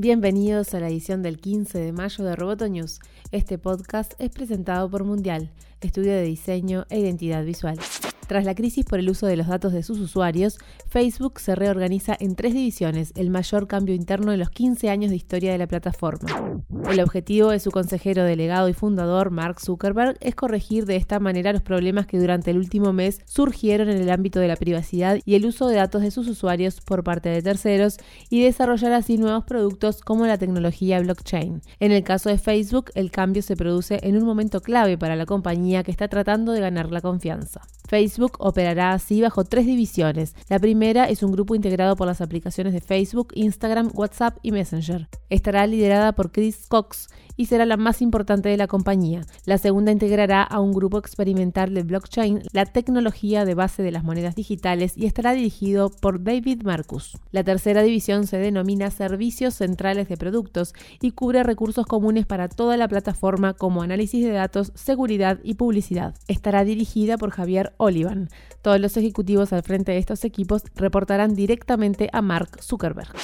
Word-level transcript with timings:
Bienvenidos 0.00 0.74
a 0.74 0.78
la 0.78 0.86
edición 0.86 1.24
del 1.24 1.40
15 1.40 1.76
de 1.76 1.90
mayo 1.90 2.22
de 2.24 2.36
Roboto 2.36 2.68
News. 2.68 3.00
Este 3.32 3.58
podcast 3.58 4.12
es 4.20 4.30
presentado 4.30 4.88
por 4.88 5.02
Mundial, 5.02 5.50
estudio 5.80 6.12
de 6.12 6.22
diseño 6.22 6.86
e 6.88 7.00
identidad 7.00 7.44
visual. 7.44 7.80
Tras 8.28 8.44
la 8.44 8.54
crisis 8.54 8.84
por 8.84 8.98
el 8.98 9.08
uso 9.08 9.26
de 9.26 9.38
los 9.38 9.46
datos 9.46 9.72
de 9.72 9.82
sus 9.82 9.98
usuarios, 9.98 10.58
Facebook 10.90 11.40
se 11.40 11.54
reorganiza 11.54 12.14
en 12.20 12.36
tres 12.36 12.52
divisiones, 12.52 13.14
el 13.16 13.30
mayor 13.30 13.66
cambio 13.66 13.94
interno 13.94 14.34
en 14.34 14.38
los 14.38 14.50
15 14.50 14.90
años 14.90 15.08
de 15.08 15.16
historia 15.16 15.50
de 15.50 15.56
la 15.56 15.66
plataforma. 15.66 16.60
El 16.90 17.00
objetivo 17.00 17.48
de 17.48 17.58
su 17.58 17.70
consejero 17.70 18.24
delegado 18.24 18.68
y 18.68 18.74
fundador, 18.74 19.30
Mark 19.30 19.62
Zuckerberg, 19.62 20.18
es 20.20 20.34
corregir 20.34 20.84
de 20.84 20.96
esta 20.96 21.20
manera 21.20 21.54
los 21.54 21.62
problemas 21.62 22.06
que 22.06 22.18
durante 22.18 22.50
el 22.50 22.58
último 22.58 22.92
mes 22.92 23.22
surgieron 23.24 23.88
en 23.88 23.96
el 23.96 24.10
ámbito 24.10 24.40
de 24.40 24.48
la 24.48 24.56
privacidad 24.56 25.20
y 25.24 25.34
el 25.34 25.46
uso 25.46 25.66
de 25.66 25.76
datos 25.76 26.02
de 26.02 26.10
sus 26.10 26.28
usuarios 26.28 26.82
por 26.82 27.04
parte 27.04 27.30
de 27.30 27.40
terceros 27.40 27.96
y 28.28 28.42
desarrollar 28.42 28.92
así 28.92 29.16
nuevos 29.16 29.44
productos 29.44 30.02
como 30.02 30.26
la 30.26 30.36
tecnología 30.36 31.00
blockchain. 31.00 31.62
En 31.80 31.92
el 31.92 32.04
caso 32.04 32.28
de 32.28 32.36
Facebook, 32.36 32.90
el 32.94 33.10
cambio 33.10 33.40
se 33.40 33.56
produce 33.56 34.00
en 34.02 34.18
un 34.18 34.26
momento 34.26 34.60
clave 34.60 34.98
para 34.98 35.16
la 35.16 35.24
compañía 35.24 35.82
que 35.82 35.92
está 35.92 36.08
tratando 36.08 36.52
de 36.52 36.60
ganar 36.60 36.90
la 36.90 37.00
confianza. 37.00 37.62
Facebook 37.88 38.36
operará 38.38 38.92
así 38.92 39.22
bajo 39.22 39.44
tres 39.44 39.64
divisiones. 39.64 40.34
La 40.50 40.58
primera 40.58 41.06
es 41.08 41.22
un 41.22 41.32
grupo 41.32 41.54
integrado 41.54 41.96
por 41.96 42.06
las 42.06 42.20
aplicaciones 42.20 42.74
de 42.74 42.82
Facebook, 42.82 43.32
Instagram, 43.34 43.90
WhatsApp 43.94 44.36
y 44.42 44.52
Messenger. 44.52 45.08
Estará 45.30 45.66
liderada 45.66 46.12
por 46.12 46.30
Chris 46.30 46.66
Cox 46.68 47.08
y 47.38 47.46
será 47.46 47.64
la 47.64 47.76
más 47.76 48.02
importante 48.02 48.48
de 48.48 48.56
la 48.56 48.66
compañía. 48.66 49.22
La 49.46 49.58
segunda 49.58 49.92
integrará 49.92 50.42
a 50.42 50.60
un 50.60 50.72
grupo 50.72 50.98
experimental 50.98 51.72
de 51.72 51.84
blockchain, 51.84 52.42
la 52.52 52.66
tecnología 52.66 53.44
de 53.44 53.54
base 53.54 53.82
de 53.82 53.92
las 53.92 54.02
monedas 54.04 54.34
digitales, 54.34 54.94
y 54.96 55.06
estará 55.06 55.32
dirigido 55.32 55.88
por 55.88 56.22
David 56.22 56.62
Marcus. 56.64 57.16
La 57.30 57.44
tercera 57.44 57.82
división 57.82 58.26
se 58.26 58.38
denomina 58.38 58.90
Servicios 58.90 59.54
Centrales 59.54 60.08
de 60.08 60.16
Productos 60.16 60.74
y 61.00 61.12
cubre 61.12 61.44
recursos 61.44 61.86
comunes 61.86 62.26
para 62.26 62.48
toda 62.48 62.76
la 62.76 62.88
plataforma 62.88 63.54
como 63.54 63.82
análisis 63.82 64.24
de 64.24 64.32
datos, 64.32 64.72
seguridad 64.74 65.38
y 65.44 65.54
publicidad. 65.54 66.14
Estará 66.26 66.64
dirigida 66.64 67.18
por 67.18 67.30
Javier 67.30 67.72
Olivan. 67.78 68.28
Todos 68.62 68.78
los 68.78 68.96
ejecutivos 68.96 69.52
al 69.52 69.62
frente 69.62 69.92
de 69.92 69.98
estos 69.98 70.24
equipos 70.24 70.62
reportarán 70.76 71.34
directamente 71.34 72.10
a 72.12 72.20
Mark 72.20 72.62
Zuckerberg. 72.62 73.14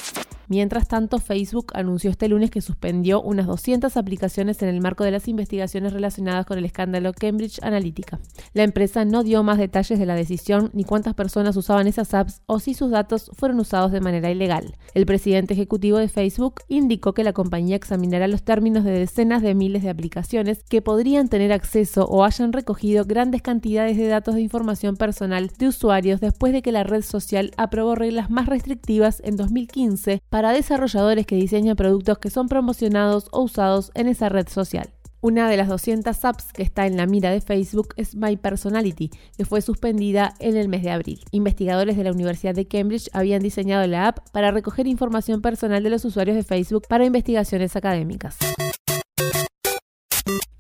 Mientras 0.49 0.89
tanto, 0.89 1.19
Facebook 1.19 1.73
anunció 1.75 2.11
este 2.11 2.29
lunes 2.29 2.51
que 2.51 2.61
suspendió 2.61 3.23
unas 3.23 3.47
200 3.47 3.97
aplicaciones 3.97 4.63
en 4.63 4.69
el 4.69 4.81
marco 4.81 5.05
de 5.05 5.11
las 5.11 5.29
investigaciones 5.29 5.93
relacionadas 5.93 6.47
con 6.47 6.59
el 6.59 6.65
escándalo 6.65 7.13
Cambridge 7.13 7.63
Analytica. 7.63 8.21
La 8.53 8.63
empresa 8.63 9.05
no 9.05 9.23
dio 9.23 9.43
más 9.43 9.59
detalles 9.59 9.99
de 9.99 10.07
la 10.07 10.15
decisión 10.15 10.71
ni 10.75 10.85
cuántas 10.85 11.15
personas 11.15 11.57
usaban 11.57 11.87
esas 11.87 12.13
apps 12.15 12.43
o 12.47 12.61
si 12.61 12.75
sus 12.75 12.91
datos 12.91 13.31
fueron 13.35 13.59
usados 13.61 13.93
de 13.93 14.01
manera 14.01 14.31
ilegal. 14.31 14.77
El 14.95 15.07
presidente 15.07 15.55
ejecutivo 15.55 15.99
de 15.99 16.09
Facebook 16.09 16.61
indicó 16.69 17.15
que 17.15 17.25
la 17.25 17.33
compañía 17.33 17.77
examinará 17.77 18.29
los 18.29 18.43
términos 18.43 18.85
de 18.85 18.93
decenas 18.93 19.43
de 19.43 19.55
miles 19.55 19.83
de 19.83 19.91
aplicaciones 19.91 20.63
que 20.69 20.83
podrían 20.83 21.29
tener 21.29 21.53
acceso 21.53 22.05
o 22.07 22.25
hayan 22.25 22.53
recogido 22.53 23.05
grandes 23.05 23.43
cantidades 23.43 23.97
de 23.97 24.09
datos 24.09 24.35
de 24.35 24.43
información 24.43 24.97
personal 24.97 25.51
de 25.59 25.69
usuarios 25.69 26.21
después 26.21 26.53
de 26.53 26.63
que 26.63 26.73
la 26.73 26.85
red 26.85 27.03
social 27.03 27.53
aprobó 27.57 27.95
reglas 27.95 28.31
más 28.31 28.47
restrictivas 28.47 29.21
en 29.25 29.37
2015 29.37 30.23
para 30.35 30.51
desarrolladores 30.51 31.27
que 31.27 31.37
diseñan 31.37 31.77
productos 31.77 32.19
que 32.19 32.29
son 32.29 32.49
promocionados 32.49 33.29
o 33.31 33.43
usados 33.43 33.93
en 33.95 34.09
esa 34.09 34.29
red 34.29 34.49
social. 34.49 34.91
Una 35.21 35.49
de 35.49 35.57
las 35.57 35.69
200 35.69 36.25
apps 36.25 36.53
que 36.53 36.65
está 36.65 36.89
en 36.89 36.97
la 36.97 37.07
mira 37.07 37.31
de 37.31 37.41
Facebook 37.41 37.95
es 37.97 38.17
My 38.17 38.37
Personality, 38.37 39.13
que 39.37 39.45
fue 39.45 39.63
suspendida 39.63 40.35
en 40.41 40.57
el 40.57 40.69
mes 40.69 40.83
de 40.83 40.91
abril. 40.91 41.21
Investigadores 41.31 41.97
de 41.97 42.03
la 42.03 42.11
Universidad 42.11 42.53
de 42.53 42.67
Cambridge 42.67 43.11
habían 43.13 43.43
diseñado 43.43 43.87
la 43.87 44.09
app 44.09 44.29
para 44.33 44.51
recoger 44.51 44.89
información 44.89 45.41
personal 45.41 45.85
de 45.85 45.91
los 45.91 46.05
usuarios 46.05 46.37
de 46.37 46.43
Facebook 46.43 46.83
para 46.89 47.05
investigaciones 47.05 47.77
académicas. 47.77 48.37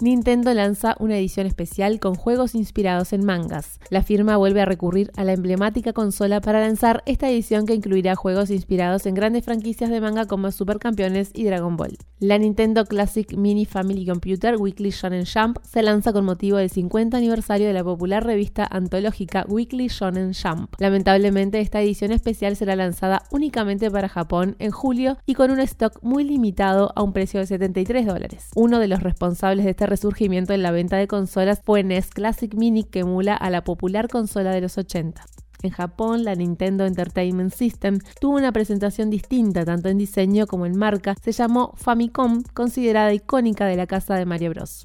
Nintendo 0.05 0.52
lanza 0.52 0.97
una 1.00 1.16
edición 1.16 1.47
especial 1.47 1.98
con 1.98 2.14
juegos 2.14 2.55
inspirados 2.55 3.14
en 3.14 3.24
mangas. 3.24 3.80
La 3.89 4.02
firma 4.02 4.36
vuelve 4.36 4.61
a 4.61 4.67
recurrir 4.67 5.11
a 5.17 5.24
la 5.24 5.33
emblemática 5.33 5.95
consola 5.95 6.42
para 6.42 6.61
lanzar 6.61 7.02
esta 7.06 7.30
edición 7.30 7.64
que 7.64 7.74
incluirá 7.74 8.14
juegos 8.14 8.51
inspirados 8.51 9.06
en 9.06 9.14
grandes 9.14 9.46
franquicias 9.46 9.89
de 9.89 10.02
manga 10.02 10.27
como 10.27 10.51
Supercampeones 10.51 11.30
y 11.33 11.45
Dragon 11.45 11.78
Ball. 11.78 11.96
La 12.18 12.36
Nintendo 12.36 12.84
Classic 12.84 13.34
Mini 13.34 13.64
Family 13.64 14.05
Computer 14.05 14.56
Weekly 14.58 14.90
Shonen 14.90 15.24
Jump 15.24 15.56
se 15.62 15.83
lanza 15.83 16.12
con 16.12 16.27
motivo 16.27 16.58
del 16.58 16.68
50 16.68 17.17
aniversario 17.17 17.67
de 17.67 17.73
la 17.73 17.83
popular 17.83 18.27
revista 18.27 18.68
antológica 18.70 19.46
Weekly 19.48 19.89
Shonen 19.89 20.33
Jump. 20.34 20.74
Lamentablemente 20.80 21.61
esta 21.61 21.80
edición 21.80 22.12
especial 22.12 22.57
será 22.57 22.77
lanzada 22.77 23.23
únicamente 23.30 23.90
para 23.90 24.11
Japón 24.11 24.55
en 24.58 24.70
julio 24.70 25.17
y 25.24 25.33
con 25.33 25.51
un 25.51 25.61
stock 25.61 25.98
muy 26.02 26.24
limitado 26.24 26.92
a 26.95 27.02
un 27.02 27.14
precio 27.14 27.40
de 27.40 27.46
73 27.46 28.05
dólares. 28.05 28.51
Uno 28.55 28.78
de 28.78 28.89
los 28.89 29.02
responsables 29.02 29.64
de 29.64 29.70
este 29.70 29.93
resurgimiento 29.94 30.52
en 30.52 30.62
la 30.62 30.72
venta 30.72 30.96
de 30.96 31.06
consolas 31.06 31.60
fue 31.64 31.84
NES 31.84 32.10
Classic 32.10 32.52
Mini 32.52 32.82
que 32.82 33.00
emula 33.00 33.36
a 33.36 33.48
la 33.48 33.62
popular 33.62 34.08
consola 34.08 34.50
de 34.50 34.60
los 34.60 34.77
80. 34.77 35.24
En 35.62 35.70
Japón, 35.70 36.24
la 36.24 36.34
Nintendo 36.34 36.84
Entertainment 36.84 37.55
System 37.55 38.00
tuvo 38.20 38.36
una 38.36 38.50
presentación 38.50 39.08
distinta 39.08 39.64
tanto 39.64 39.88
en 39.88 39.96
diseño 39.96 40.48
como 40.48 40.66
en 40.66 40.77
marca. 40.77 41.14
Se 41.22 41.30
llamó 41.30 41.74
Famicom, 41.77 42.42
considerada 42.52 43.14
icónica 43.14 43.66
de 43.66 43.77
la 43.77 43.86
casa 43.86 44.16
de 44.16 44.27
Mario 44.27 44.50
Bros. 44.50 44.84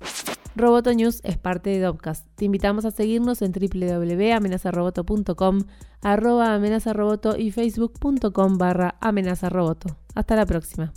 Roboto 0.56 0.94
News 0.94 1.22
es 1.24 1.38
parte 1.38 1.72
de 1.72 1.80
Dopcast. 1.80 2.28
Te 2.36 2.46
invitamos 2.46 2.86
a 2.86 2.92
seguirnos 2.92 3.42
en 3.42 3.52
www.amenazaroboto.com, 3.52 5.62
arroba 6.02 6.54
amenazaroboto 6.54 7.36
y 7.36 7.52
facebook.com 7.52 8.60
barra 8.60 8.96
amenazaroboto. 9.02 9.98
Hasta 10.14 10.36
la 10.36 10.46
próxima. 10.46 10.94